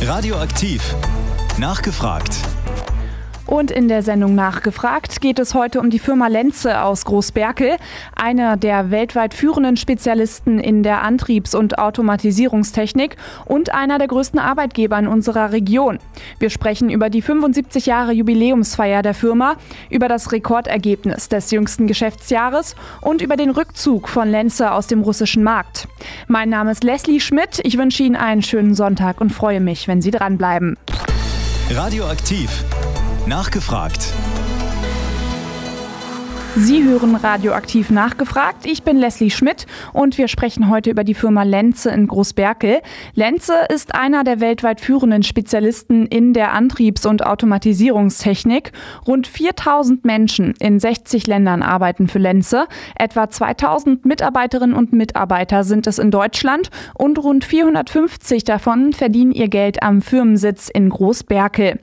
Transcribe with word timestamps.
Radioaktiv. 0.00 0.94
Nachgefragt. 1.58 2.57
Und 3.48 3.70
in 3.70 3.88
der 3.88 4.02
Sendung 4.02 4.34
Nachgefragt 4.34 5.22
geht 5.22 5.38
es 5.38 5.54
heute 5.54 5.80
um 5.80 5.88
die 5.88 5.98
Firma 5.98 6.26
Lenze 6.26 6.82
aus 6.82 7.06
Großberkel, 7.06 7.76
einer 8.14 8.58
der 8.58 8.90
weltweit 8.90 9.32
führenden 9.32 9.78
Spezialisten 9.78 10.58
in 10.58 10.82
der 10.82 11.02
Antriebs- 11.02 11.54
und 11.54 11.78
Automatisierungstechnik 11.78 13.16
und 13.46 13.72
einer 13.72 13.96
der 13.96 14.06
größten 14.06 14.38
Arbeitgeber 14.38 14.98
in 14.98 15.06
unserer 15.06 15.50
Region. 15.50 15.98
Wir 16.38 16.50
sprechen 16.50 16.90
über 16.90 17.08
die 17.08 17.22
75 17.22 17.86
Jahre 17.86 18.12
Jubiläumsfeier 18.12 19.00
der 19.00 19.14
Firma, 19.14 19.56
über 19.88 20.08
das 20.08 20.30
Rekordergebnis 20.30 21.30
des 21.30 21.50
jüngsten 21.50 21.86
Geschäftsjahres 21.86 22.76
und 23.00 23.22
über 23.22 23.36
den 23.36 23.48
Rückzug 23.48 24.10
von 24.10 24.28
Lenze 24.28 24.72
aus 24.72 24.88
dem 24.88 25.00
russischen 25.00 25.42
Markt. 25.42 25.88
Mein 26.26 26.50
Name 26.50 26.72
ist 26.72 26.84
Leslie 26.84 27.18
Schmidt. 27.18 27.60
Ich 27.62 27.78
wünsche 27.78 28.02
Ihnen 28.02 28.14
einen 28.14 28.42
schönen 28.42 28.74
Sonntag 28.74 29.22
und 29.22 29.30
freue 29.30 29.60
mich, 29.60 29.88
wenn 29.88 30.02
Sie 30.02 30.10
dranbleiben. 30.10 30.76
Radioaktiv. 31.70 32.62
Nachgefragt. 33.28 34.14
Sie 36.56 36.82
hören 36.82 37.14
radioaktiv 37.14 37.90
nachgefragt. 37.90 38.66
Ich 38.66 38.82
bin 38.82 38.96
Leslie 38.96 39.30
Schmidt 39.30 39.66
und 39.92 40.18
wir 40.18 40.26
sprechen 40.26 40.68
heute 40.68 40.90
über 40.90 41.04
die 41.04 41.14
Firma 41.14 41.44
Lenze 41.44 41.90
in 41.90 42.08
Großberkel. 42.08 42.80
Lenze 43.14 43.52
ist 43.72 43.94
einer 43.94 44.24
der 44.24 44.40
weltweit 44.40 44.80
führenden 44.80 45.22
Spezialisten 45.22 46.06
in 46.06 46.32
der 46.32 46.54
Antriebs- 46.54 47.06
und 47.06 47.24
Automatisierungstechnik. 47.24 48.72
Rund 49.06 49.28
4000 49.28 50.04
Menschen 50.04 50.54
in 50.58 50.80
60 50.80 51.26
Ländern 51.28 51.62
arbeiten 51.62 52.08
für 52.08 52.18
Lenze. 52.18 52.66
Etwa 52.98 53.30
2000 53.30 54.04
Mitarbeiterinnen 54.04 54.74
und 54.74 54.92
Mitarbeiter 54.92 55.62
sind 55.62 55.86
es 55.86 56.00
in 56.00 56.10
Deutschland 56.10 56.70
und 56.94 57.22
rund 57.22 57.44
450 57.44 58.42
davon 58.42 58.94
verdienen 58.94 59.32
ihr 59.32 59.48
Geld 59.48 59.82
am 59.82 60.02
Firmensitz 60.02 60.70
in 60.70 60.88
Großberkel. 60.88 61.78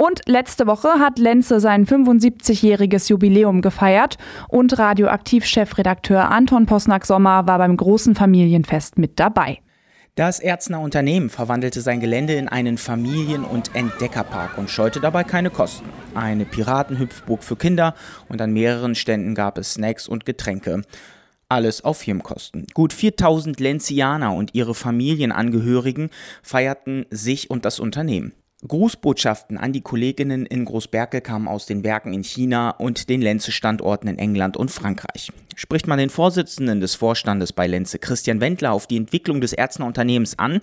Und 0.00 0.20
letzte 0.26 0.68
Woche 0.68 1.00
hat 1.00 1.18
Lenze 1.18 1.58
sein 1.58 1.84
75-jähriges 1.84 3.10
Jubiläum 3.10 3.62
gefeiert 3.62 4.16
und 4.46 4.78
Radioaktiv-Chefredakteur 4.78 6.30
Anton 6.30 6.66
Posnack-Sommer 6.66 7.48
war 7.48 7.58
beim 7.58 7.76
großen 7.76 8.14
Familienfest 8.14 8.96
mit 8.96 9.18
dabei. 9.18 9.58
Das 10.14 10.38
Erzner 10.38 10.78
Unternehmen 10.80 11.30
verwandelte 11.30 11.80
sein 11.80 11.98
Gelände 11.98 12.34
in 12.34 12.48
einen 12.48 12.78
Familien- 12.78 13.42
und 13.42 13.74
Entdeckerpark 13.74 14.56
und 14.56 14.70
scheute 14.70 15.00
dabei 15.00 15.24
keine 15.24 15.50
Kosten. 15.50 15.88
Eine 16.14 16.44
Piratenhüpfburg 16.44 17.42
für 17.42 17.56
Kinder 17.56 17.96
und 18.28 18.40
an 18.40 18.52
mehreren 18.52 18.94
Ständen 18.94 19.34
gab 19.34 19.58
es 19.58 19.74
Snacks 19.74 20.06
und 20.06 20.24
Getränke. 20.24 20.82
Alles 21.48 21.82
auf 21.82 21.98
Firmenkosten. 21.98 22.68
Gut 22.72 22.92
4000 22.92 23.58
Lenzianer 23.58 24.32
und 24.32 24.54
ihre 24.54 24.76
Familienangehörigen 24.76 26.10
feierten 26.44 27.04
sich 27.10 27.50
und 27.50 27.64
das 27.64 27.80
Unternehmen. 27.80 28.32
Grußbotschaften 28.66 29.56
an 29.56 29.72
die 29.72 29.82
Kolleginnen 29.82 30.44
in 30.44 30.64
Großberkel 30.64 31.20
kamen 31.20 31.46
aus 31.46 31.66
den 31.66 31.84
Werken 31.84 32.12
in 32.12 32.24
China 32.24 32.70
und 32.70 33.08
den 33.08 33.22
Lenze-Standorten 33.22 34.08
in 34.08 34.18
England 34.18 34.56
und 34.56 34.72
Frankreich. 34.72 35.32
Spricht 35.54 35.86
man 35.86 35.98
den 35.98 36.10
Vorsitzenden 36.10 36.80
des 36.80 36.96
Vorstandes 36.96 37.52
bei 37.52 37.68
Lenze, 37.68 38.00
Christian 38.00 38.40
Wendler, 38.40 38.72
auf 38.72 38.88
die 38.88 38.96
Entwicklung 38.96 39.40
des 39.40 39.52
Erzner 39.52 39.86
Unternehmens 39.86 40.40
an, 40.40 40.60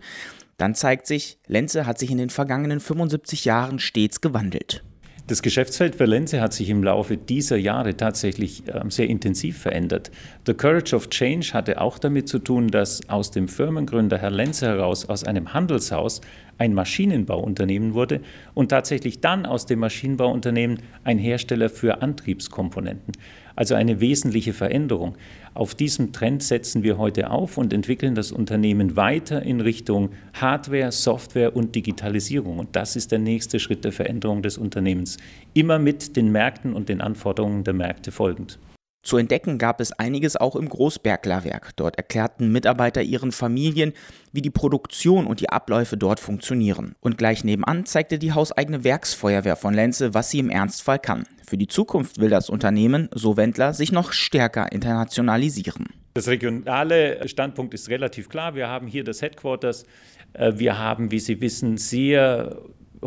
dann 0.58 0.76
zeigt 0.76 1.08
sich, 1.08 1.38
Lenze 1.48 1.86
hat 1.86 1.98
sich 1.98 2.12
in 2.12 2.18
den 2.18 2.30
vergangenen 2.30 2.82
75 2.82 3.46
Jahren 3.46 3.80
stets 3.80 4.20
gewandelt. 4.20 4.84
Das 5.28 5.42
Geschäftsfeld 5.42 5.95
für 5.95 6.06
Lenze 6.06 6.40
hat 6.40 6.54
sich 6.54 6.70
im 6.70 6.84
Laufe 6.84 7.18
dieser 7.18 7.58
Jahre 7.58 7.98
tatsächlich 7.98 8.68
äh, 8.68 8.81
sehr 8.90 9.08
intensiv 9.09 9.58
verändert. 9.58 10.12
The 10.45 10.54
Courage 10.54 10.95
of 10.95 11.09
Change 11.09 11.48
hatte 11.54 11.82
auch 11.82 11.98
damit 11.98 12.30
zu 12.30 12.38
tun, 12.38 12.67
dass 12.67 13.09
aus 13.09 13.32
dem 13.32 13.48
Firmengründer 13.48 14.20
Herr 14.20 14.30
Lenze 14.30 14.67
heraus 14.67 15.09
aus 15.09 15.23
einem 15.23 15.52
Handelshaus 15.52 16.22
ein 16.59 16.76
Maschinenbauunternehmen 16.76 17.95
wurde 17.95 18.22
und 18.54 18.70
tatsächlich 18.70 19.20
dann 19.20 19.48
aus 19.48 19.66
dem 19.66 19.80
Maschinenbauunternehmen 19.80 20.78
ein 21.04 21.17
Hersteller 21.17 21.70
für 21.70 22.04
Antriebskomponenten. 22.04 23.14
Also 23.55 23.73
eine 23.73 24.02
wesentliche 24.02 24.54
Veränderung. 24.54 25.16
Auf 25.55 25.73
diesem 25.73 26.11
Trend 26.11 26.43
setzen 26.43 26.83
wir 26.83 26.98
heute 26.98 27.32
auf 27.32 27.58
und 27.58 27.71
entwickeln 27.71 28.14
das 28.14 28.33
Unternehmen 28.33 28.98
weiter 28.98 29.42
in 29.42 29.61
Richtung 29.61 30.10
Hardware, 30.33 30.92
Software 30.92 31.55
und 31.55 31.76
Digitalisierung. 31.76 32.60
Und 32.60 32.76
das 32.76 32.98
ist 32.98 33.14
der 33.14 33.20
nächste 33.20 33.61
Schritt 33.61 33.86
der 33.86 33.93
Veränderung 33.93 34.42
des 34.42 34.58
Unternehmens. 34.58 35.16
Immer 35.54 35.80
mit 35.80 36.17
den 36.17 36.30
Märkten 36.30 36.73
und 36.73 36.89
den 36.89 36.99
Anforderungen 36.99 37.64
der 37.64 37.73
Märkte 37.73 38.11
folgend. 38.11 38.60
Zu 39.05 39.17
entdecken 39.17 39.60
gab 39.60 39.82
es 39.82 39.92
einiges 39.92 40.36
auch 40.36 40.55
im 40.55 40.67
Großberglerwerk. 40.67 41.76
Dort 41.76 41.95
erklärten 41.95 42.52
Mitarbeiter 42.52 43.04
ihren 43.04 43.32
Familien, 43.32 43.93
wie 44.33 44.42
die 44.42 44.49
Produktion 44.49 45.27
und 45.27 45.42
die 45.42 45.49
Abläufe 45.49 45.95
dort 45.95 46.20
funktionieren. 46.20 46.95
Und 47.02 47.20
gleich 47.20 47.43
nebenan 47.43 47.86
zeigte 47.86 48.17
die 48.17 48.33
hauseigene 48.33 48.83
Werksfeuerwehr 48.83 49.58
von 49.58 49.76
Lenze, 49.76 50.16
was 50.16 50.32
sie 50.32 50.39
im 50.39 50.49
Ernstfall 50.49 50.98
kann. 50.98 51.27
Für 51.48 51.55
die 51.55 51.67
Zukunft 51.67 52.20
will 52.20 52.32
das 52.32 52.49
Unternehmen, 52.49 53.08
so 53.14 53.38
Wendler, 53.38 53.76
sich 53.76 53.92
noch 53.92 54.11
stärker 54.11 54.71
internationalisieren. 54.71 55.86
Das 56.16 56.27
regionale 56.27 57.27
Standpunkt 57.27 57.76
ist 57.76 57.89
relativ 57.89 58.27
klar. 58.27 58.55
Wir 58.55 58.70
haben 58.70 58.87
hier 58.87 59.04
das 59.04 59.22
Headquarters. 59.22 59.86
Äh, 60.33 60.54
wir 60.55 60.80
haben, 60.80 61.11
wie 61.11 61.20
Sie 61.20 61.42
wissen, 61.42 61.77
sehr 61.77 62.58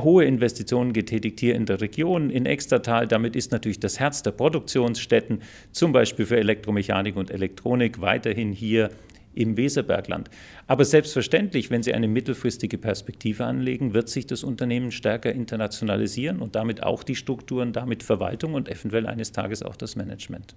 hohe 0.02 0.24
Investitionen 0.24 0.92
getätigt 0.92 1.40
hier 1.40 1.54
in 1.54 1.66
der 1.66 1.80
Region, 1.80 2.30
in 2.30 2.46
Extertal. 2.46 3.06
Damit 3.06 3.36
ist 3.36 3.52
natürlich 3.52 3.80
das 3.80 3.98
Herz 3.98 4.22
der 4.22 4.32
Produktionsstätten, 4.32 5.42
zum 5.72 5.92
Beispiel 5.92 6.26
für 6.26 6.36
Elektromechanik 6.36 7.16
und 7.16 7.30
Elektronik, 7.30 8.00
weiterhin 8.00 8.52
hier 8.52 8.90
im 9.34 9.56
Weserbergland. 9.56 10.28
Aber 10.66 10.84
selbstverständlich, 10.84 11.70
wenn 11.70 11.82
Sie 11.82 11.94
eine 11.94 12.08
mittelfristige 12.08 12.76
Perspektive 12.76 13.44
anlegen, 13.44 13.94
wird 13.94 14.08
sich 14.08 14.26
das 14.26 14.42
Unternehmen 14.42 14.90
stärker 14.90 15.32
internationalisieren 15.32 16.40
und 16.40 16.56
damit 16.56 16.82
auch 16.82 17.04
die 17.04 17.14
Strukturen, 17.14 17.72
damit 17.72 18.02
Verwaltung 18.02 18.54
und 18.54 18.68
eventuell 18.68 19.06
eines 19.06 19.32
Tages 19.32 19.62
auch 19.62 19.76
das 19.76 19.94
Management. 19.94 20.56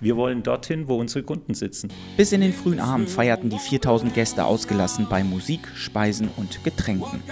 Wir 0.00 0.16
wollen 0.16 0.42
dorthin, 0.42 0.88
wo 0.88 0.96
unsere 0.96 1.24
Kunden 1.24 1.54
sitzen. 1.54 1.90
Bis 2.16 2.32
in 2.32 2.40
den 2.40 2.52
frühen 2.52 2.80
Abend 2.80 3.10
feierten 3.10 3.50
die 3.50 3.58
4000 3.58 4.14
Gäste 4.14 4.44
ausgelassen 4.44 5.06
bei 5.10 5.24
Musik, 5.24 5.60
Speisen 5.74 6.28
und 6.36 6.62
Getränken. 6.64 7.22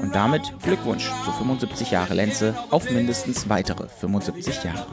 Und 0.00 0.14
damit 0.14 0.52
Glückwunsch 0.62 1.10
zu 1.24 1.32
75 1.32 1.90
Jahre 1.90 2.14
Lenze 2.14 2.54
auf 2.70 2.90
mindestens 2.90 3.48
weitere 3.48 3.88
75 3.88 4.64
Jahre. 4.64 4.86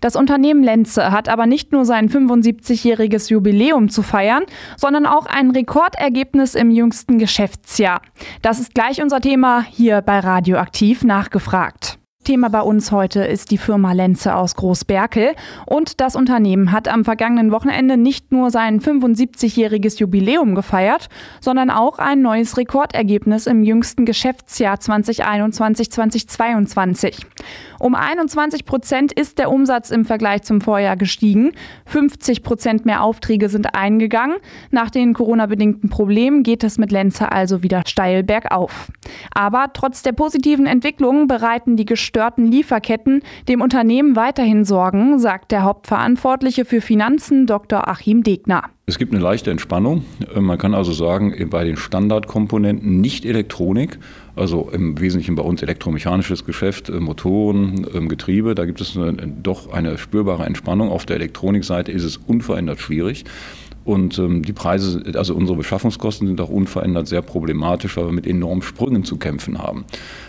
Das 0.00 0.14
Unternehmen 0.14 0.62
Lenze 0.62 1.10
hat 1.10 1.28
aber 1.28 1.46
nicht 1.46 1.72
nur 1.72 1.84
sein 1.84 2.08
75-jähriges 2.08 3.30
Jubiläum 3.30 3.88
zu 3.88 4.02
feiern, 4.02 4.44
sondern 4.76 5.06
auch 5.06 5.26
ein 5.26 5.50
Rekordergebnis 5.50 6.54
im 6.54 6.70
jüngsten 6.70 7.18
Geschäftsjahr. 7.18 8.00
Das 8.42 8.60
ist 8.60 8.74
gleich 8.74 9.02
unser 9.02 9.20
Thema 9.20 9.62
hier 9.62 10.00
bei 10.02 10.20
Radioaktiv 10.20 11.02
nachgefragt. 11.02 11.97
Thema 12.28 12.50
bei 12.50 12.60
uns 12.60 12.92
heute 12.92 13.20
ist 13.20 13.50
die 13.50 13.56
Firma 13.56 13.92
Lenze 13.92 14.34
aus 14.34 14.54
Großberkel 14.54 15.30
und 15.64 16.02
das 16.02 16.14
Unternehmen 16.14 16.72
hat 16.72 16.86
am 16.86 17.06
vergangenen 17.06 17.52
Wochenende 17.52 17.96
nicht 17.96 18.32
nur 18.32 18.50
sein 18.50 18.82
75-jähriges 18.82 19.98
Jubiläum 19.98 20.54
gefeiert, 20.54 21.08
sondern 21.40 21.70
auch 21.70 21.98
ein 21.98 22.20
neues 22.20 22.58
Rekordergebnis 22.58 23.46
im 23.46 23.62
jüngsten 23.62 24.04
Geschäftsjahr 24.04 24.76
2021-2022. 24.76 27.24
Um 27.78 27.94
21 27.94 28.66
Prozent 28.66 29.12
ist 29.12 29.38
der 29.38 29.50
Umsatz 29.50 29.90
im 29.90 30.04
Vergleich 30.04 30.42
zum 30.42 30.60
Vorjahr 30.60 30.96
gestiegen. 30.96 31.52
50 31.86 32.42
Prozent 32.42 32.84
mehr 32.84 33.04
Aufträge 33.04 33.48
sind 33.48 33.74
eingegangen. 33.74 34.36
Nach 34.70 34.90
den 34.90 35.14
Corona-bedingten 35.14 35.88
Problemen 35.88 36.42
geht 36.42 36.62
es 36.62 36.76
mit 36.76 36.92
Lenze 36.92 37.32
also 37.32 37.62
wieder 37.62 37.84
steil 37.86 38.22
bergauf. 38.22 38.92
Aber 39.32 39.70
trotz 39.72 40.02
der 40.02 40.12
positiven 40.12 40.66
Entwicklung 40.66 41.26
bereiten 41.26 41.76
die 41.76 41.86
gestörten 41.86 42.17
Lieferketten 42.50 43.22
dem 43.48 43.60
Unternehmen 43.60 44.16
weiterhin 44.16 44.64
Sorgen, 44.64 45.18
sagt 45.18 45.52
der 45.52 45.62
Hauptverantwortliche 45.62 46.64
für 46.64 46.80
Finanzen 46.80 47.46
Dr. 47.46 47.88
Achim 47.88 48.22
Degner. 48.22 48.64
Es 48.86 48.98
gibt 48.98 49.12
eine 49.12 49.22
leichte 49.22 49.50
Entspannung. 49.50 50.04
Man 50.34 50.56
kann 50.56 50.74
also 50.74 50.92
sagen, 50.92 51.34
bei 51.50 51.64
den 51.64 51.76
Standardkomponenten 51.76 53.00
nicht 53.00 53.26
Elektronik, 53.26 53.98
also 54.34 54.70
im 54.72 54.98
Wesentlichen 54.98 55.34
bei 55.34 55.42
uns 55.42 55.62
elektromechanisches 55.62 56.46
Geschäft, 56.46 56.88
äh, 56.88 56.92
Motoren, 56.98 57.86
ähm, 57.94 58.08
Getriebe, 58.08 58.54
da 58.54 58.64
gibt 58.64 58.80
es 58.80 58.96
eine, 58.96 59.12
doch 59.42 59.72
eine 59.72 59.98
spürbare 59.98 60.46
Entspannung. 60.46 60.88
Auf 60.90 61.04
der 61.04 61.16
Elektronikseite 61.16 61.92
ist 61.92 62.04
es 62.04 62.16
unverändert 62.16 62.80
schwierig. 62.80 63.24
Und 63.88 64.18
ähm, 64.18 64.42
die 64.42 64.52
Preise, 64.52 65.02
also 65.14 65.34
unsere 65.34 65.56
Beschaffungskosten 65.56 66.26
sind 66.26 66.42
auch 66.42 66.50
unverändert 66.50 67.08
sehr 67.08 67.22
problematisch, 67.22 67.96
weil 67.96 68.04
wir 68.04 68.12
mit 68.12 68.26
enormen 68.26 68.60
Sprüngen 68.60 69.02
zu 69.02 69.16
kämpfen 69.16 69.56
haben. 69.56 69.86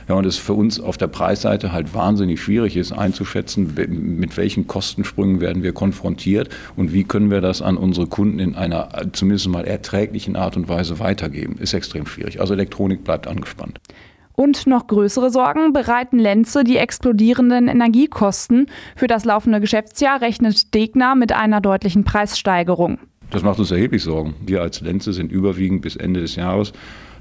Ja, 0.08 0.16
und 0.16 0.26
es 0.26 0.38
für 0.38 0.54
uns 0.54 0.80
auf 0.80 0.96
der 0.96 1.08
Preisseite 1.08 1.74
halt 1.74 1.94
wahnsinnig 1.94 2.42
schwierig 2.42 2.78
ist 2.78 2.94
einzuschätzen, 2.94 3.74
mit 3.76 4.38
welchen 4.38 4.68
Kostensprüngen 4.68 5.42
werden 5.42 5.62
wir 5.62 5.74
konfrontiert 5.74 6.48
und 6.78 6.94
wie 6.94 7.04
können 7.04 7.32
wir 7.32 7.42
das 7.42 7.62
an 7.62 7.76
unsere 7.76 8.08
Kunden 8.08 8.40
in 8.40 8.56
einer 8.56 8.88
zumindest 9.12 9.50
mal 9.50 9.66
erträglichen 9.66 10.38
Art 10.38 10.56
und 10.56 10.70
Weise 10.70 11.00
weitergeben. 11.00 11.58
Ist 11.60 11.74
extrem 11.74 12.06
schwierig. 12.06 12.40
Also 12.40 12.54
Elektronik 12.54 13.04
bleibt 13.04 13.28
angespannt. 13.28 13.82
Und 14.32 14.68
noch 14.68 14.88
größere 14.88 15.32
Sorgen 15.32 15.74
bereiten 15.74 16.18
Lenze 16.18 16.64
die 16.64 16.78
explodierenden 16.78 17.68
Energiekosten. 17.68 18.68
Für 18.96 19.08
das 19.08 19.26
laufende 19.26 19.60
Geschäftsjahr 19.60 20.22
rechnet 20.22 20.74
Degner 20.74 21.16
mit 21.16 21.34
einer 21.34 21.60
deutlichen 21.60 22.06
Preissteigerung. 22.06 23.00
Das 23.32 23.44
macht 23.44 23.60
uns 23.60 23.70
erheblich 23.70 24.02
Sorgen. 24.02 24.34
Wir 24.46 24.62
als 24.62 24.82
Lenze 24.82 25.14
sind 25.14 25.32
überwiegend 25.32 25.82
bis 25.82 25.96
Ende 25.96 26.22
des 26.22 26.36
Jahres 26.36 26.74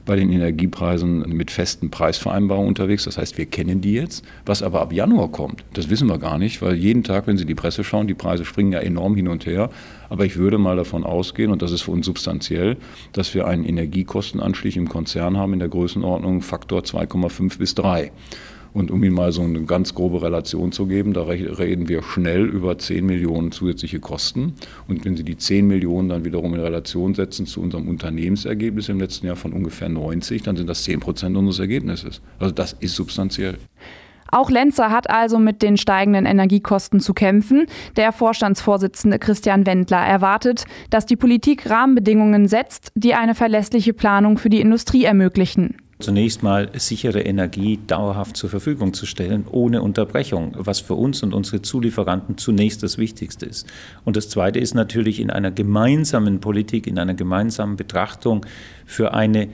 bei 0.06 0.16
den 0.16 0.32
Energiepreisen 0.32 1.18
mit 1.36 1.50
festen 1.50 1.90
Preisvereinbarungen 1.90 2.68
unterwegs. 2.68 3.04
Das 3.04 3.18
heißt, 3.18 3.36
wir 3.36 3.44
kennen 3.44 3.82
die 3.82 3.92
jetzt. 3.92 4.24
Was 4.46 4.62
aber 4.62 4.80
ab 4.80 4.90
Januar 4.90 5.28
kommt, 5.28 5.64
das 5.74 5.90
wissen 5.90 6.08
wir 6.08 6.16
gar 6.16 6.38
nicht, 6.38 6.62
weil 6.62 6.76
jeden 6.76 7.04
Tag, 7.04 7.26
wenn 7.26 7.36
Sie 7.36 7.44
die 7.44 7.54
Presse 7.54 7.84
schauen, 7.84 8.06
die 8.06 8.14
Preise 8.14 8.46
springen 8.46 8.72
ja 8.72 8.78
enorm 8.78 9.16
hin 9.16 9.28
und 9.28 9.44
her. 9.44 9.68
Aber 10.08 10.24
ich 10.24 10.38
würde 10.38 10.56
mal 10.56 10.76
davon 10.76 11.04
ausgehen, 11.04 11.50
und 11.50 11.60
das 11.60 11.72
ist 11.72 11.82
für 11.82 11.90
uns 11.90 12.06
substanziell, 12.06 12.78
dass 13.12 13.34
wir 13.34 13.46
einen 13.46 13.66
Energiekostenanstieg 13.66 14.76
im 14.76 14.88
Konzern 14.88 15.36
haben 15.36 15.52
in 15.52 15.58
der 15.58 15.68
Größenordnung 15.68 16.40
Faktor 16.40 16.80
2,5 16.80 17.58
bis 17.58 17.74
3. 17.74 18.10
Und 18.72 18.90
um 18.90 19.02
Ihnen 19.02 19.14
mal 19.14 19.32
so 19.32 19.42
eine 19.42 19.62
ganz 19.62 19.94
grobe 19.94 20.22
Relation 20.22 20.72
zu 20.72 20.86
geben, 20.86 21.12
da 21.12 21.22
reden 21.24 21.88
wir 21.88 22.02
schnell 22.02 22.44
über 22.44 22.78
10 22.78 23.04
Millionen 23.04 23.52
zusätzliche 23.52 24.00
Kosten. 24.00 24.54
Und 24.86 25.04
wenn 25.04 25.16
Sie 25.16 25.24
die 25.24 25.36
10 25.36 25.66
Millionen 25.66 26.08
dann 26.08 26.24
wiederum 26.24 26.54
in 26.54 26.60
Relation 26.60 27.14
setzen 27.14 27.46
zu 27.46 27.60
unserem 27.60 27.88
Unternehmensergebnis 27.88 28.88
im 28.88 29.00
letzten 29.00 29.26
Jahr 29.26 29.36
von 29.36 29.52
ungefähr 29.52 29.88
90, 29.88 30.42
dann 30.42 30.56
sind 30.56 30.68
das 30.68 30.84
10 30.84 31.00
Prozent 31.00 31.36
unseres 31.36 31.58
Ergebnisses. 31.58 32.20
Also 32.38 32.54
das 32.54 32.74
ist 32.74 32.94
substanziell. 32.94 33.58
Auch 34.30 34.50
Lenzer 34.50 34.90
hat 34.90 35.08
also 35.08 35.38
mit 35.38 35.62
den 35.62 35.76
steigenden 35.76 36.26
Energiekosten 36.26 37.00
zu 37.00 37.14
kämpfen. 37.14 37.66
Der 37.96 38.12
Vorstandsvorsitzende 38.12 39.18
Christian 39.18 39.64
Wendler 39.66 40.04
erwartet, 40.04 40.66
dass 40.90 41.06
die 41.06 41.16
Politik 41.16 41.68
Rahmenbedingungen 41.70 42.46
setzt, 42.46 42.92
die 42.94 43.14
eine 43.14 43.34
verlässliche 43.34 43.94
Planung 43.94 44.36
für 44.36 44.50
die 44.50 44.60
Industrie 44.60 45.04
ermöglichen 45.04 45.76
zunächst 46.00 46.42
mal 46.42 46.70
sichere 46.76 47.20
Energie 47.20 47.78
dauerhaft 47.86 48.36
zur 48.36 48.50
Verfügung 48.50 48.94
zu 48.94 49.04
stellen, 49.04 49.46
ohne 49.50 49.82
Unterbrechung, 49.82 50.54
was 50.56 50.80
für 50.80 50.94
uns 50.94 51.22
und 51.22 51.34
unsere 51.34 51.62
Zulieferanten 51.62 52.38
zunächst 52.38 52.82
das 52.82 52.98
Wichtigste 52.98 53.46
ist. 53.46 53.66
Und 54.04 54.16
das 54.16 54.28
Zweite 54.28 54.60
ist 54.60 54.74
natürlich 54.74 55.20
in 55.20 55.30
einer 55.30 55.50
gemeinsamen 55.50 56.40
Politik, 56.40 56.86
in 56.86 56.98
einer 56.98 57.14
gemeinsamen 57.14 57.76
Betrachtung 57.76 58.46
für 58.86 59.12
eine, 59.12 59.48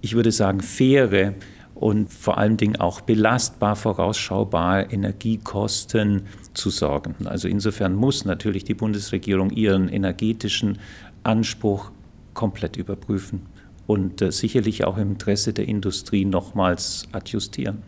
ich 0.00 0.14
würde 0.14 0.32
sagen, 0.32 0.60
faire 0.60 1.34
und 1.74 2.10
vor 2.10 2.38
allen 2.38 2.56
Dingen 2.56 2.76
auch 2.76 3.02
belastbar, 3.02 3.76
vorausschaubar 3.76 4.90
Energiekosten 4.92 6.22
zu 6.54 6.70
sorgen. 6.70 7.26
Also 7.26 7.48
insofern 7.48 7.94
muss 7.94 8.24
natürlich 8.24 8.64
die 8.64 8.74
Bundesregierung 8.74 9.50
ihren 9.50 9.88
energetischen 9.88 10.78
Anspruch 11.22 11.90
komplett 12.32 12.76
überprüfen 12.78 13.42
und 13.90 14.22
äh, 14.22 14.30
sicherlich 14.30 14.84
auch 14.84 14.96
im 14.98 15.12
Interesse 15.12 15.52
der 15.52 15.66
Industrie 15.66 16.24
nochmals 16.24 17.08
adjustieren. 17.10 17.82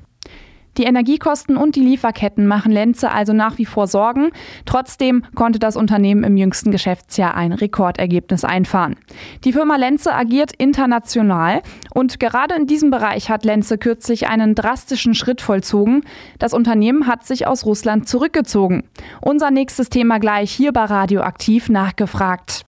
Die 0.79 0.85
Energiekosten 0.85 1.57
und 1.57 1.77
die 1.77 1.83
Lieferketten 1.83 2.47
machen 2.47 2.73
Lenze 2.73 3.13
also 3.13 3.35
nach 3.35 3.59
wie 3.59 3.67
vor 3.67 3.87
Sorgen. 3.87 4.31
Trotzdem 4.65 5.23
konnte 5.35 5.59
das 5.59 5.77
Unternehmen 5.77 6.25
im 6.25 6.37
jüngsten 6.37 6.71
Geschäftsjahr 6.71 7.35
ein 7.37 7.53
Rekordergebnis 7.53 8.43
einfahren. 8.43 8.97
Die 9.45 9.53
Firma 9.53 9.77
Lenze 9.77 10.15
agiert 10.15 10.53
international 10.57 11.63
und 11.95 12.19
gerade 12.19 12.55
in 12.57 12.67
diesem 12.67 12.91
Bereich 12.91 13.29
hat 13.29 13.45
Lenze 13.45 13.77
kürzlich 13.79 14.29
einen 14.29 14.55
drastischen 14.55 15.15
Schritt 15.15 15.41
vollzogen. 15.41 16.03
Das 16.39 16.55
Unternehmen 16.55 17.07
hat 17.07 17.27
sich 17.27 17.47
aus 17.47 17.65
Russland 17.65 18.09
zurückgezogen. 18.09 18.83
Unser 19.21 19.51
nächstes 19.51 19.89
Thema 19.91 20.19
gleich 20.19 20.51
hier 20.51 20.73
bei 20.73 20.85
Radioaktiv 20.85 21.69
nachgefragt. 21.69 22.65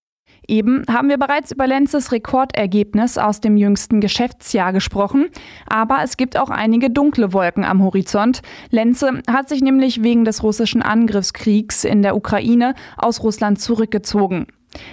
Eben 0.48 0.84
haben 0.90 1.08
wir 1.08 1.18
bereits 1.18 1.52
über 1.52 1.66
Lenzes 1.66 2.12
Rekordergebnis 2.12 3.18
aus 3.18 3.40
dem 3.40 3.56
jüngsten 3.56 4.00
Geschäftsjahr 4.00 4.72
gesprochen, 4.72 5.26
aber 5.66 5.98
es 6.02 6.16
gibt 6.16 6.36
auch 6.38 6.50
einige 6.50 6.90
dunkle 6.90 7.32
Wolken 7.32 7.64
am 7.64 7.82
Horizont. 7.82 8.42
Lenze 8.70 9.22
hat 9.28 9.48
sich 9.48 9.62
nämlich 9.62 10.02
wegen 10.02 10.24
des 10.24 10.42
russischen 10.42 10.82
Angriffskriegs 10.82 11.84
in 11.84 12.02
der 12.02 12.16
Ukraine 12.16 12.74
aus 12.96 13.22
Russland 13.22 13.60
zurückgezogen. 13.60 14.46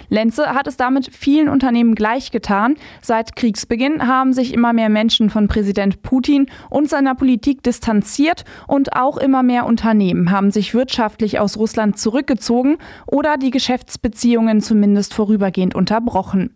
Lenze 0.08 0.54
hat 0.54 0.66
es 0.66 0.76
damit 0.76 1.08
vielen 1.12 1.48
Unternehmen 1.48 1.94
gleichgetan. 1.94 2.76
Seit 3.00 3.36
Kriegsbeginn 3.36 4.06
haben 4.06 4.32
sich 4.32 4.54
immer 4.54 4.72
mehr 4.72 4.88
Menschen 4.88 5.30
von 5.30 5.48
Präsident 5.48 6.02
Putin 6.02 6.46
und 6.70 6.88
seiner 6.88 7.14
Politik 7.14 7.62
distanziert 7.62 8.44
und 8.66 8.94
auch 8.94 9.16
immer 9.16 9.42
mehr 9.42 9.66
Unternehmen 9.66 10.30
haben 10.30 10.50
sich 10.50 10.74
wirtschaftlich 10.74 11.38
aus 11.38 11.56
Russland 11.56 11.98
zurückgezogen 11.98 12.78
oder 13.06 13.36
die 13.36 13.50
Geschäftsbeziehungen 13.50 14.60
zumindest 14.60 15.14
vorübergehend 15.14 15.74
unterbrochen. 15.74 16.50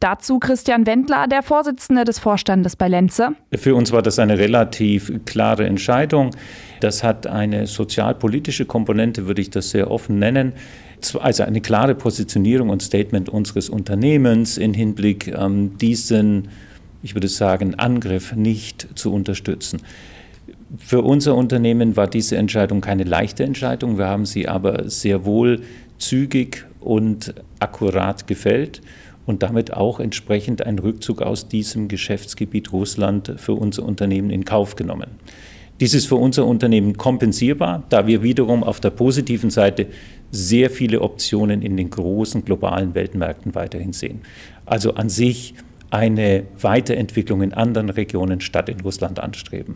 Dazu 0.00 0.38
Christian 0.38 0.86
Wendler, 0.86 1.26
der 1.26 1.42
Vorsitzende 1.42 2.04
des 2.04 2.18
Vorstandes 2.18 2.76
bei 2.76 2.88
Lenze. 2.88 3.30
Für 3.54 3.74
uns 3.74 3.92
war 3.92 4.02
das 4.02 4.18
eine 4.18 4.38
relativ 4.38 5.12
klare 5.24 5.66
Entscheidung. 5.66 6.30
Das 6.80 7.02
hat 7.02 7.26
eine 7.26 7.66
sozialpolitische 7.66 8.64
Komponente, 8.64 9.26
würde 9.26 9.40
ich 9.40 9.50
das 9.50 9.70
sehr 9.70 9.90
offen 9.90 10.18
nennen 10.18 10.52
also 11.20 11.42
eine 11.42 11.60
klare 11.60 11.94
Positionierung 11.94 12.70
und 12.70 12.82
Statement 12.82 13.28
unseres 13.28 13.68
Unternehmens 13.68 14.58
in 14.58 14.74
Hinblick 14.74 15.28
ähm, 15.28 15.76
diesen, 15.78 16.48
ich 17.02 17.14
würde 17.14 17.28
sagen, 17.28 17.74
Angriff 17.76 18.34
nicht 18.34 18.88
zu 18.94 19.12
unterstützen. 19.12 19.82
Für 20.78 21.02
unser 21.02 21.34
Unternehmen 21.34 21.96
war 21.96 22.06
diese 22.06 22.36
Entscheidung 22.36 22.80
keine 22.80 23.04
leichte 23.04 23.44
Entscheidung. 23.44 23.98
Wir 23.98 24.06
haben 24.06 24.24
sie 24.24 24.48
aber 24.48 24.88
sehr 24.88 25.24
wohl 25.24 25.62
zügig 25.98 26.64
und 26.80 27.34
akkurat 27.58 28.26
gefällt 28.26 28.80
und 29.26 29.42
damit 29.42 29.72
auch 29.72 30.00
entsprechend 30.00 30.64
einen 30.66 30.78
Rückzug 30.78 31.22
aus 31.22 31.48
diesem 31.48 31.88
Geschäftsgebiet 31.88 32.72
Russland 32.72 33.34
für 33.36 33.52
unser 33.52 33.84
Unternehmen 33.84 34.30
in 34.30 34.44
Kauf 34.44 34.76
genommen. 34.76 35.10
Dies 35.82 35.94
ist 35.94 36.06
für 36.06 36.14
unser 36.14 36.46
Unternehmen 36.46 36.96
kompensierbar, 36.96 37.82
da 37.88 38.06
wir 38.06 38.22
wiederum 38.22 38.62
auf 38.62 38.78
der 38.78 38.90
positiven 38.90 39.50
Seite 39.50 39.88
sehr 40.30 40.70
viele 40.70 41.00
Optionen 41.00 41.60
in 41.60 41.76
den 41.76 41.90
großen 41.90 42.44
globalen 42.44 42.94
Weltmärkten 42.94 43.56
weiterhin 43.56 43.92
sehen. 43.92 44.20
Also 44.64 44.94
an 44.94 45.08
sich 45.08 45.54
eine 45.90 46.44
Weiterentwicklung 46.60 47.42
in 47.42 47.52
anderen 47.52 47.90
Regionen 47.90 48.40
statt 48.40 48.68
in 48.68 48.80
Russland 48.80 49.18
anstreben 49.18 49.74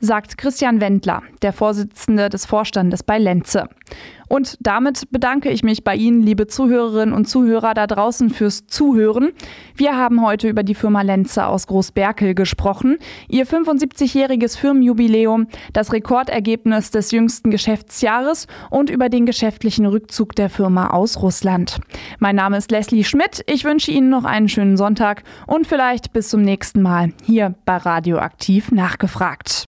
sagt 0.00 0.38
Christian 0.38 0.80
Wendler, 0.80 1.22
der 1.42 1.52
Vorsitzende 1.52 2.28
des 2.28 2.46
Vorstandes 2.46 3.02
bei 3.02 3.18
Lenze. 3.18 3.68
Und 4.28 4.56
damit 4.60 5.10
bedanke 5.12 5.50
ich 5.50 5.62
mich 5.62 5.84
bei 5.84 5.94
Ihnen, 5.94 6.22
liebe 6.22 6.48
Zuhörerinnen 6.48 7.14
und 7.14 7.28
Zuhörer 7.28 7.74
da 7.74 7.86
draußen, 7.86 8.30
fürs 8.30 8.66
Zuhören. 8.66 9.30
Wir 9.76 9.96
haben 9.96 10.24
heute 10.24 10.48
über 10.48 10.64
die 10.64 10.74
Firma 10.74 11.02
Lenze 11.02 11.46
aus 11.46 11.68
Großberkel 11.68 12.34
gesprochen. 12.34 12.98
Ihr 13.28 13.46
75-jähriges 13.46 14.58
Firmenjubiläum, 14.58 15.46
das 15.72 15.92
Rekordergebnis 15.92 16.90
des 16.90 17.12
jüngsten 17.12 17.50
Geschäftsjahres 17.50 18.48
und 18.70 18.90
über 18.90 19.08
den 19.08 19.26
geschäftlichen 19.26 19.86
Rückzug 19.86 20.34
der 20.34 20.50
Firma 20.50 20.88
aus 20.90 21.22
Russland. 21.22 21.78
Mein 22.18 22.36
Name 22.36 22.56
ist 22.56 22.72
Leslie 22.72 23.04
Schmidt. 23.04 23.44
Ich 23.46 23.64
wünsche 23.64 23.92
Ihnen 23.92 24.08
noch 24.08 24.24
einen 24.24 24.48
schönen 24.48 24.76
Sonntag 24.76 25.22
und 25.46 25.68
vielleicht 25.68 26.12
bis 26.12 26.28
zum 26.30 26.42
nächsten 26.42 26.82
Mal 26.82 27.12
hier 27.24 27.54
bei 27.64 27.76
Radioaktiv 27.76 28.72
nachgefragt. 28.72 29.64